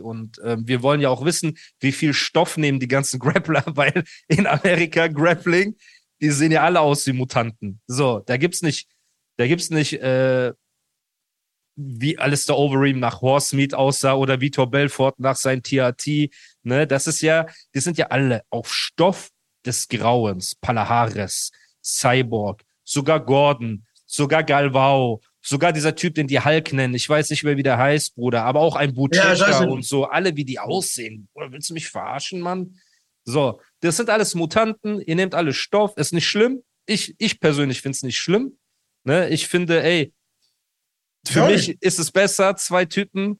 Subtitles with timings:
[0.00, 4.04] Und äh, wir wollen ja auch wissen, wie viel Stoff nehmen die ganzen Grappler, weil
[4.28, 5.76] in Amerika Grappling,
[6.20, 7.80] die sehen ja alle aus wie Mutanten.
[7.86, 8.88] So, da gibt's nicht,
[9.36, 10.52] da gibt's nicht, äh,
[11.80, 16.28] wie Alistair Overeem nach Horse Meat aussah oder Vitor Belfort nach sein TRT.
[16.64, 19.30] Ne, das ist ja, die sind ja alle auf Stoff
[19.64, 20.56] des Grauens.
[20.56, 21.52] Palahares,
[21.84, 26.94] Cyborg, sogar Gordon, sogar Galvao, sogar dieser Typ, den die Hulk nennen.
[26.94, 30.04] Ich weiß nicht mehr, wie der heißt, Bruder, aber auch ein Butcher Ja, und so.
[30.04, 31.28] Alle, wie die aussehen.
[31.34, 32.78] Oder willst du mich verarschen, Mann?
[33.24, 35.00] So, das sind alles Mutanten.
[35.00, 35.96] Ihr nehmt alle Stoff.
[35.96, 36.62] Ist nicht schlimm.
[36.86, 38.58] Ich, ich persönlich finde es nicht schlimm.
[39.04, 39.28] Ne?
[39.28, 40.12] Ich finde, ey,
[41.26, 41.52] für Voll.
[41.52, 43.38] mich ist es besser, zwei Typen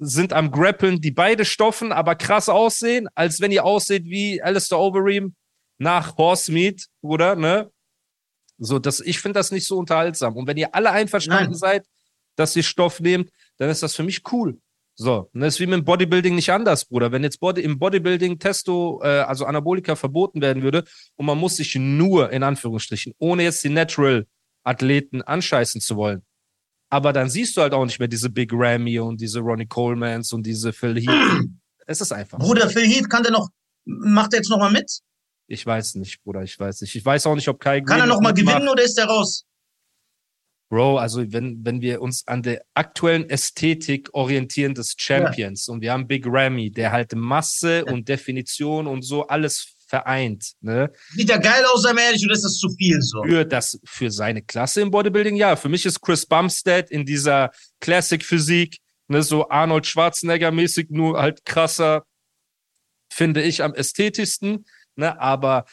[0.00, 4.78] sind am Grappeln, die beide stoffen, aber krass aussehen, als wenn ihr aussieht wie Alistair
[4.78, 5.34] Overeem
[5.78, 7.34] nach Horse Meat, oder?
[7.34, 7.71] Ne?
[8.64, 10.36] So, das, ich finde das nicht so unterhaltsam.
[10.36, 11.54] Und wenn ihr alle einverstanden Nein.
[11.54, 11.86] seid,
[12.36, 14.58] dass ihr Stoff nehmt, dann ist das für mich cool.
[14.94, 17.10] So, das ist wie mit dem Bodybuilding nicht anders, Bruder.
[17.10, 20.84] Wenn jetzt Body, im Bodybuilding Testo, äh, also Anabolika verboten werden würde
[21.16, 26.22] und man muss sich nur, in Anführungsstrichen, ohne jetzt die Natural-Athleten anscheißen zu wollen,
[26.90, 30.32] aber dann siehst du halt auch nicht mehr diese Big Ramy und diese Ronnie Colemans
[30.32, 31.48] und diese Phil Heath.
[31.86, 32.38] es ist einfach.
[32.38, 33.48] Bruder, Phil Heath, kann der noch,
[33.86, 35.00] macht er jetzt noch mal mit?
[35.52, 36.94] Ich weiß nicht, Bruder, ich weiß nicht.
[36.94, 38.56] Ich weiß auch nicht, ob Kai Kann er Green noch mal mitmacht.
[38.56, 39.44] gewinnen oder ist er raus?
[40.70, 45.92] Bro, also wenn, wenn wir uns an der aktuellen Ästhetik orientieren des Champions und wir
[45.92, 50.90] haben Big Ramy, der halt Masse und Definition und so alles vereint, ne?
[51.10, 53.22] Sieht er geil aus, mal ehrlich, oder ist das zu viel so?
[53.22, 55.56] Für das, für seine Klasse im Bodybuilding, ja.
[55.56, 61.20] Für mich ist Chris Bumstead in dieser Classic Physik, ne, so Arnold Schwarzenegger mäßig, nur
[61.20, 62.06] halt krasser,
[63.12, 64.64] finde ich am ästhetischsten,
[64.96, 65.64] ne, aber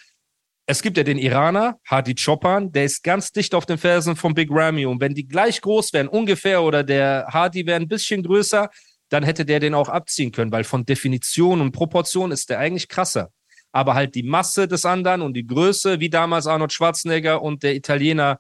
[0.70, 4.36] es gibt ja den Iraner, Hadi Choppan, der ist ganz dicht auf den Fersen von
[4.36, 4.86] Big Ramy.
[4.86, 8.70] Und wenn die gleich groß wären, ungefähr, oder der Hadi wäre ein bisschen größer,
[9.10, 12.88] dann hätte der den auch abziehen können, weil von Definition und Proportion ist der eigentlich
[12.88, 13.32] krasser.
[13.72, 17.76] Aber halt die Masse des anderen und die Größe, wie damals Arnold Schwarzenegger und der
[17.76, 18.38] Italiener,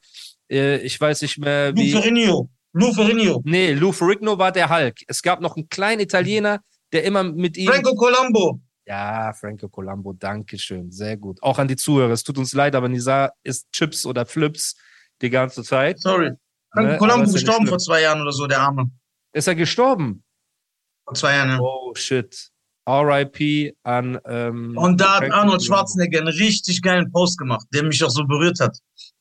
[0.52, 1.92] äh, ich weiß nicht mehr, Lou wie.
[1.92, 2.50] Ferrigno.
[2.74, 3.42] Lou Ferrigno.
[3.44, 5.00] Nee, Lou Ferrigno war der Hulk.
[5.08, 6.60] Es gab noch einen kleinen Italiener,
[6.94, 7.70] der immer mit ihm.
[7.70, 8.60] Franco Colombo.
[8.90, 10.92] Ja, Franco Colombo, danke schön.
[10.92, 11.38] Sehr gut.
[11.44, 12.12] Auch an die Zuhörer.
[12.12, 14.76] Es tut uns leid, aber Nisa isst Chips oder Flips
[15.22, 16.00] die ganze Zeit.
[16.00, 16.32] Sorry.
[16.74, 18.90] Franco Ne, Colombo ist ja gestorben vor zwei Jahren oder so, der Arme.
[19.32, 20.24] Ist er gestorben?
[21.06, 21.60] Vor zwei Jahren, ja.
[21.60, 22.50] Oh, shit.
[22.88, 24.20] RIP an.
[24.26, 25.64] Ähm, Und da hat Arnold.
[25.64, 28.76] Schwarzenegger einen richtig geilen Post gemacht, der mich auch so berührt hat.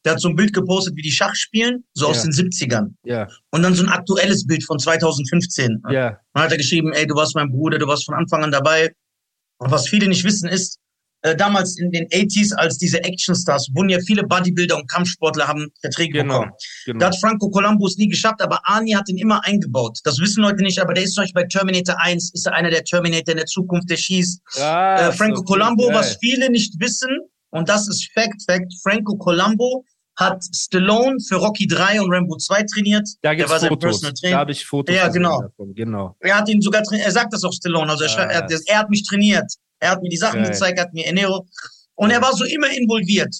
[0.06, 2.22] Der hat so ein Bild gepostet, wie die Schach spielen, so aus Ja.
[2.22, 2.96] den 70ern.
[3.04, 5.82] Ja, Und dann so ein aktuelles Bild von 2015.
[5.90, 8.52] ja, Dann hat er geschrieben, ey, du warst mein Bruder, du warst von Anfang an
[8.52, 8.90] dabei.
[9.58, 10.78] Und was viele nicht wissen ist,
[11.22, 15.68] äh, damals in den 80s, als diese Actionstars, wurden ja viele Bodybuilder und Kampfsportler haben
[15.80, 16.34] Verträge genau.
[16.34, 16.52] bekommen.
[16.86, 16.98] genau.
[17.00, 19.98] Da hat Franco Colombo es nie geschafft, aber Arnie hat ihn immer eingebaut.
[20.04, 22.70] Das wissen Leute nicht, aber der ist zum Beispiel bei Terminator 1, ist er einer
[22.70, 24.40] der Terminator in der Zukunft, der schießt.
[24.60, 27.08] Ah, äh, Franco so Colombo, was viele nicht wissen,
[27.50, 29.84] und das ist Fact, Fact, Franco Colombo
[30.18, 33.08] hat Stallone für Rocky 3 und Rambo 2 trainiert.
[33.22, 34.00] Da der war sein Fotos.
[34.00, 34.94] Da habe ich Fotos.
[34.94, 35.40] Ja, genau.
[35.42, 35.72] Davon.
[35.74, 36.16] Genau.
[36.20, 38.90] Er hat ihn sogar, er sagt das auch Stallone, also er, schreibt- er, er hat
[38.90, 39.50] mich trainiert.
[39.78, 40.50] Er hat mir die Sachen Geil.
[40.50, 41.48] gezeigt, hat mir Ernährung.
[41.94, 43.32] Und er war so immer involviert.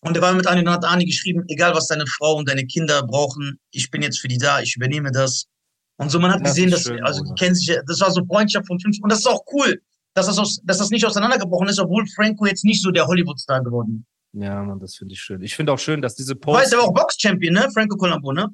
[0.00, 2.64] Und er war mit Ani und hat Ani geschrieben, egal was deine Frau und deine
[2.64, 5.46] Kinder brauchen, ich bin jetzt für die da, ich übernehme das.
[5.98, 8.66] Und so, man hat Das gesehen, dass, schön, also, kennen sich, das war so Freundschaft
[8.66, 9.80] von fünf, und das ist auch cool,
[10.14, 13.62] dass das, aus, dass das nicht auseinandergebrochen ist, obwohl Franco jetzt nicht so der Hollywood-Star
[13.62, 14.15] geworden ist.
[14.38, 15.42] Ja, Mann, das finde ich schön.
[15.42, 16.62] Ich finde auch schön, dass diese Du Posts.
[16.62, 17.68] weißt, er war auch Box-Champion, ne?
[17.72, 18.48] Franco Colombo, ne?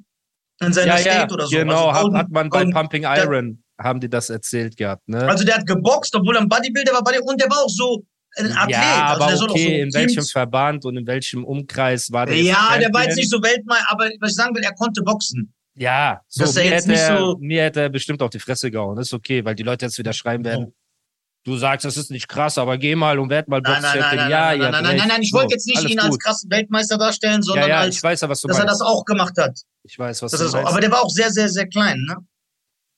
[0.61, 1.55] In seiner ja, ja, State oder so.
[1.57, 5.27] genau, Also hat, hat man bei Pumping der- Iron, haben die das erzählt gehabt, ne?
[5.27, 8.03] Also der hat geboxt, obwohl er ein Bodybuilder war, Body- und der war auch so
[8.37, 8.69] ein Athlet.
[8.71, 12.11] ja, also aber der auch okay, so in welchem Teams- Verband und in welchem Umkreis
[12.11, 12.37] war der?
[12.41, 15.53] Ja, der war jetzt nicht so Weltmeister, aber was ich sagen will, er konnte boxen.
[15.75, 18.95] Ja, so, mir, hätte nicht er, so- mir hätte er bestimmt auf die Fresse gehauen.
[18.95, 20.73] Das ist okay, weil die Leute jetzt wieder schreiben werden.
[21.43, 24.15] Du sagst, das ist nicht krass, aber geh mal und werd mal Nein, nein, nein,
[24.17, 26.49] nein, ja, nein, ja, nein, nein, nein, nein, ich wollte jetzt nicht ihn als krassen
[26.49, 29.03] Weltmeister darstellen, sondern ja, ja, als, ich weiß ja, was du dass er das auch
[29.05, 29.59] gemacht hat.
[29.83, 30.69] ich weiß, was Das du meinst.
[30.71, 32.17] Aber der war auch sehr, sehr, sehr klein, ne?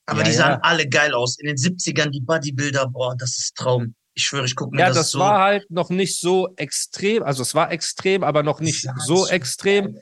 [0.08, 0.60] Aber Ja, die sahen ja.
[0.62, 1.40] alle geil aus.
[1.40, 3.96] In den 70ern, die Bodybuilder, boah, das ist Traum.
[4.14, 5.20] Ich schwöre, ich gucke mir ja, das, das so.
[5.20, 9.24] war halt noch nicht so extrem, also es war extrem, aber noch nicht Ja, so
[9.24, 9.98] das- extrem.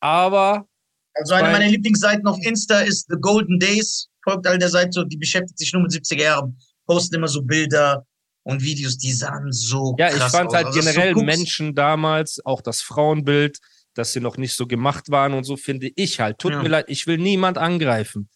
[0.00, 0.66] Aber
[1.14, 4.08] Also eine meiner Lieblingsseiten auf Insta ist The Golden Days.
[4.24, 8.06] Folgt all der Seite, die beschäftigt sich nur mit 70er Jahren, posten immer so Bilder
[8.44, 10.54] und Videos, die sahen so ja, ich fand aus.
[10.54, 13.58] halt Also, generell Menschen damals, auch das Frauenbild,
[13.94, 16.38] dass sie noch nicht so gemacht waren und so, finde ich halt.
[16.38, 16.62] Tut Ja.
[16.62, 18.28] mir leid, ich will niemand angreifen.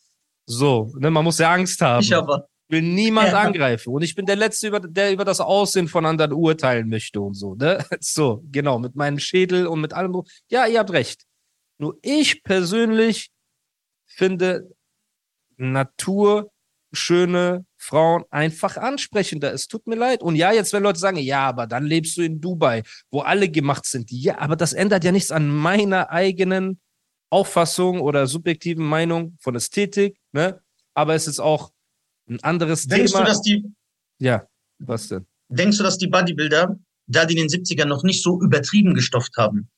[0.47, 2.03] So, ne, man muss ja Angst haben.
[2.03, 2.49] Ich aber.
[2.69, 3.41] Ich will niemand Ja.
[3.43, 3.93] angreifen.
[3.93, 7.35] Und ich bin der Letzte, über, der über das Aussehen von anderen urteilen möchte und
[7.35, 7.55] so.
[7.55, 7.85] Ne?
[8.01, 10.23] So, genau, mit meinem Schädel und mit allem.
[10.49, 11.25] Ja, ihr habt recht.
[11.79, 13.31] Nur ich persönlich
[14.07, 14.71] finde
[16.91, 19.53] naturschöne Frauen einfach ansprechender.
[19.53, 20.23] Es tut mir leid.
[20.23, 23.49] Und ja, jetzt, wenn Leute sagen, ja, aber dann lebst du in Dubai, wo alle
[23.49, 24.11] gemacht sind.
[24.11, 26.81] Ja, aber das ändert ja nichts an meiner eigenen
[27.31, 30.19] Auffassung oder subjektiven Meinung von Ästhetik.
[30.33, 30.61] Ne?
[30.95, 31.73] Aber es ist auch
[32.29, 33.25] ein anderes Denkst Thema.
[33.25, 33.65] du, dass die,
[34.19, 34.47] ja,
[34.79, 35.27] was denn?
[35.49, 39.37] denkst du, dass die Bodybuilder, da die in den 70ern noch nicht so übertrieben gestofft
[39.37, 39.69] haben.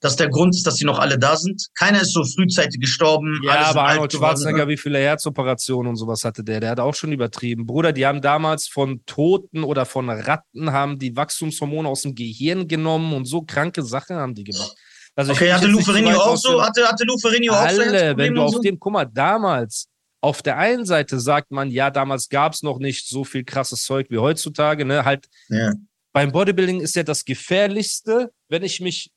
[0.00, 1.66] Dass der Grund ist, dass sie noch alle da sind?
[1.78, 3.40] Keiner ist so frühzeitig gestorben.
[3.44, 4.12] Ja, aber Arnold.
[4.12, 6.60] Schwarzenegger, wie viele Herzoperationen und sowas hatte der?
[6.60, 7.66] Der hat auch schon übertrieben.
[7.66, 12.68] Bruder, die haben damals von Toten oder von Ratten haben die Wachstumshormone aus dem Gehirn
[12.68, 14.74] genommen und so kranke Sachen haben die gemacht.
[15.14, 16.62] Also Okay, hatte weit auch so?
[16.62, 18.60] Hatte, hatte Lou Ferrigno auch so Alle, wenn du auf so?
[18.60, 19.88] dem, guck mal, damals,
[20.22, 23.82] auf der einen Seite sagt man, ja, damals gab es noch nicht so viel krasses
[23.84, 25.04] Zeug wie heutzutage, ne?
[25.04, 25.72] Halt, Ja.
[26.12, 29.10] beim Bodybuilding ist ja das gefährlichste, wenn ich mich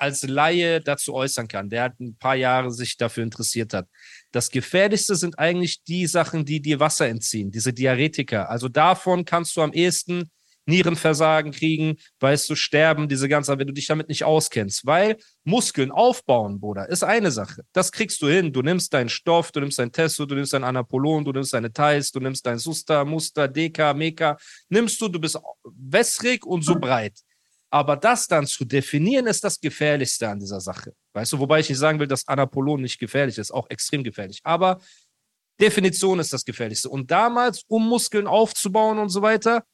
[0.00, 3.86] als Laie dazu äußern kann, der hat ein paar Jahre sich dafür interessiert hat.
[4.32, 8.44] Das gefährlichste sind eigentlich die Sachen, die dir Wasser entziehen, diese Diaretika.
[8.44, 10.30] Also davon kannst du am ehesten
[10.66, 14.86] Nierenversagen kriegen, weißt du, sterben, diese ganze, wenn du dich damit nicht auskennst.
[14.86, 17.62] Weil Muskeln aufbauen, Bruder, ist eine Sache.
[17.72, 18.52] Das kriegst du hin.
[18.52, 21.72] Du nimmst deinen Stoff, du nimmst dein Testo, du nimmst dein Anapolon, du nimmst deine
[21.72, 24.36] Thais, du nimmst dein Susta, Muster, Deka, Meka.
[24.68, 27.18] Nimmst du, du bist wässrig und so breit.
[27.70, 30.92] Aber das dann zu definieren, ist das Gefährlichste an dieser Sache.
[31.12, 34.40] Weißt du, wobei ich nicht sagen will, dass Anapolon nicht gefährlich ist, auch extrem gefährlich.
[34.42, 34.80] Aber
[35.60, 36.88] Definition ist das Gefährlichste.
[36.88, 39.64] Und damals, um Muskeln aufzubauen und so weiter,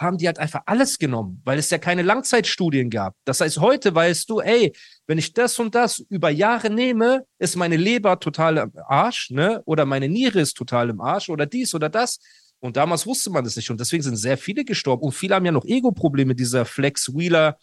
[0.00, 3.14] haben die halt einfach alles genommen, weil es ja keine Langzeitstudien gab.
[3.24, 4.72] Das heißt, heute weißt du, ey,
[5.06, 9.60] wenn ich das und das über Jahre nehme, ist meine Leber total im Arsch, ne?
[9.64, 12.18] Oder meine Niere ist total im Arsch oder dies oder das.
[12.60, 13.70] Und damals wusste man das nicht.
[13.70, 15.04] Und deswegen sind sehr viele gestorben.
[15.04, 16.34] Und viele haben ja noch Ego-Probleme.
[16.34, 17.56] Dieser Flex Wheeler,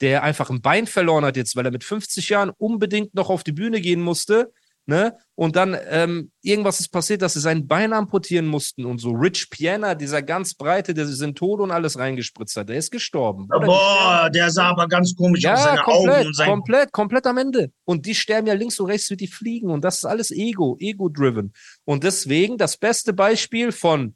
[0.00, 3.44] der einfach ein Bein verloren hat jetzt, weil er mit 50 Jahren unbedingt noch auf
[3.44, 4.52] die Bühne gehen musste.
[4.88, 5.14] Ne?
[5.34, 9.10] Und dann ähm, irgendwas ist passiert, dass sie sein Bein amputieren mussten und so.
[9.10, 12.90] Rich Piana, dieser ganz breite, der sich in Tod und alles reingespritzt hat, der ist
[12.90, 13.48] gestorben.
[13.54, 16.92] Oder Boah, der sah aber ganz komisch aus, ja, seine komplett, Augen und sein komplett,
[16.92, 17.70] komplett am Ende.
[17.84, 19.68] Und die sterben ja links und rechts wie die Fliegen.
[19.70, 21.52] Und das ist alles Ego, Ego-driven.
[21.84, 24.14] Und deswegen das beste Beispiel von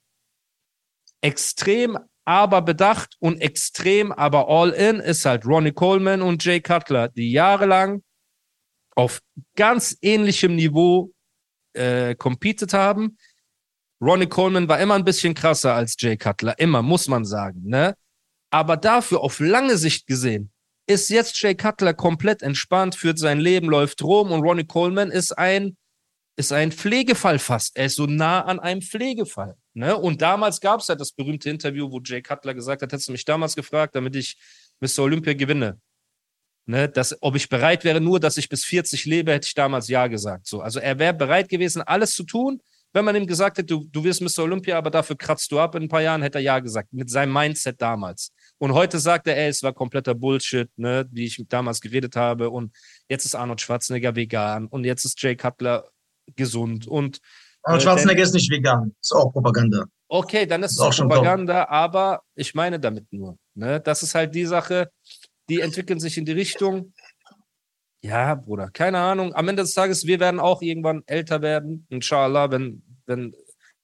[1.23, 7.09] extrem, aber bedacht und extrem, aber all in ist halt Ronnie Coleman und Jay Cutler,
[7.09, 8.03] die jahrelang
[8.95, 9.21] auf
[9.57, 11.13] ganz ähnlichem Niveau
[11.73, 13.17] äh, competed haben.
[14.01, 17.97] Ronnie Coleman war immer ein bisschen krasser als Jay Cutler, immer, muss man sagen, ne?
[18.51, 20.53] Aber dafür auf lange Sicht gesehen,
[20.87, 25.33] ist jetzt Jay Cutler komplett entspannt, führt sein Leben, läuft rum und Ronnie Coleman ist
[25.39, 25.77] ein,
[26.43, 27.77] ist ein Pflegefall fast.
[27.77, 29.57] Er ist so nah an einem Pflegefall.
[29.75, 29.97] Ne?
[29.97, 33.13] Und damals gab es ja das berühmte Interview, wo Jay Cutler gesagt hat, hättest du
[33.13, 34.37] mich damals gefragt, damit ich
[34.81, 35.05] Mr.
[35.05, 35.81] Olympia gewinne.
[36.65, 39.89] Ne, dass, ob ich bereit wäre, nur dass ich bis 40 lebe, hätte ich damals
[39.89, 40.47] Ja gesagt.
[40.47, 42.61] So, also er wäre bereit gewesen, alles zu tun.
[42.93, 44.45] Wenn man ihm gesagt hätte, du, du wirst Mr.
[44.45, 46.93] Olympia, aber dafür kratzt du ab in ein paar Jahren, hätte er Ja gesagt.
[46.93, 48.33] Mit seinem Mindset damals.
[48.59, 52.51] Und heute sagt er, ey, es war kompletter Bullshit, ne, wie ich damals geredet habe.
[52.51, 52.73] Und
[53.09, 54.67] jetzt ist Arnold Schwarzenegger vegan.
[54.67, 55.89] Und jetzt ist Jay Cutler
[56.37, 56.87] gesund.
[56.87, 57.21] Und
[57.63, 58.95] Arnold Schwarzenegger ist nicht vegan.
[59.01, 59.85] Ist auch Propaganda.
[60.09, 63.39] Okay, dann ist Ist es auch schon Propaganda, aber ich meine damit nur.
[63.55, 63.81] Ne?
[63.81, 64.91] Das ist halt die Sache,
[65.49, 66.93] die entwickeln sich in die Richtung.
[68.03, 69.35] Ja, Bruder, keine Ahnung.
[69.35, 73.35] Am Ende des Tages, wir werden auch irgendwann älter werden, inshallah, wenn, wenn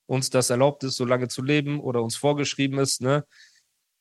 [0.06, 3.24] uns das erlaubt ist, so lange zu leben oder uns vorgeschrieben ist, ne?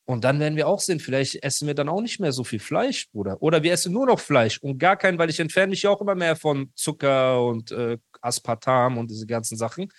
[0.10, 2.60] Und dann werden wir auch sehen, vielleicht essen wir dann auch nicht mehr so viel
[2.60, 3.42] Fleisch, Bruder.
[3.42, 6.00] Oder wir essen nur noch Fleisch und gar kein, weil ich entferne mich ja auch
[6.00, 9.92] immer mehr von Zucker und äh, Aspartam und diese ganzen Sachen.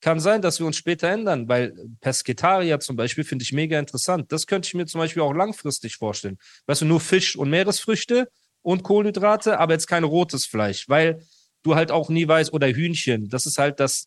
[0.00, 4.30] Kann sein, dass wir uns später ändern, weil Pesketarier zum Beispiel finde ich mega interessant.
[4.30, 6.38] Das könnte ich mir zum Beispiel auch langfristig vorstellen.
[6.66, 8.28] Weißt du, nur Fisch und Meeresfrüchte
[8.62, 11.22] und Kohlenhydrate, aber jetzt kein rotes Fleisch, weil
[11.62, 14.06] du halt auch nie weißt, oder Hühnchen, das ist halt das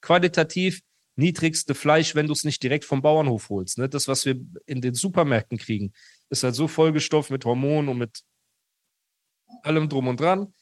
[0.00, 0.80] qualitativ
[1.16, 3.78] niedrigste Fleisch, wenn du es nicht direkt vom Bauernhof holst.
[3.78, 3.88] Ne?
[3.88, 5.92] Das, was wir in den Supermärkten kriegen,
[6.28, 8.22] ist halt so vollgestopft mit Hormonen und mit
[9.62, 10.52] allem drum und dran.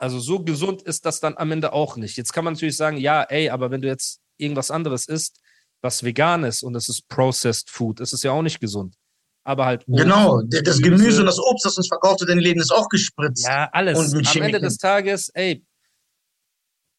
[0.00, 2.16] Also so gesund ist das dann am Ende auch nicht.
[2.16, 5.40] Jetzt kann man natürlich sagen, ja, ey, aber wenn du jetzt irgendwas anderes isst,
[5.82, 8.96] was vegan ist und es ist Processed Food, ist es ja auch nicht gesund.
[9.44, 9.86] Aber halt.
[9.86, 12.60] Obst, genau, das Gemüse, Gemüse und das Obst, das uns verkauft wird in den Läden,
[12.60, 13.46] ist auch gespritzt.
[13.46, 13.98] Ja, alles.
[13.98, 15.62] Und Am Ende des Tages, ey,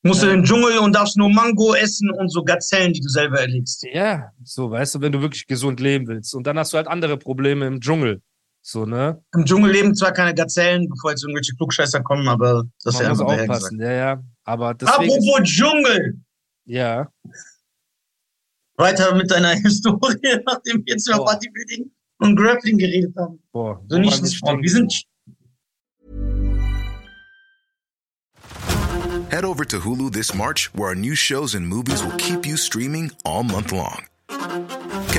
[0.04, 3.08] Musst du in den Dschungel und darfst nur Mango essen und so Gazellen, die du
[3.08, 3.84] selber erlegst.
[3.84, 6.34] Ja, so, weißt du, wenn du wirklich gesund leben willst.
[6.34, 8.22] Und dann hast du halt andere Probleme im Dschungel.
[8.64, 9.24] So, ne?
[9.34, 13.08] Im Dschungel leben zwar keine Gazellen, bevor jetzt irgendwelche Klugscheißer kommen, aber das Man ist
[13.20, 14.24] ja muss aufpassen, ja, ja.
[14.44, 16.20] Aber deswegen Apropos Dschungel!
[16.66, 17.12] Ja.
[18.78, 23.42] Weiter mit deiner Historie, nachdem wir jetzt über Bodybuilding und Grappling geredet haben.
[23.52, 25.06] Boah, so nicht Wir sind
[29.32, 32.58] Head over to Hulu this March, where our new shows and movies will keep you
[32.58, 34.11] streaming all month long.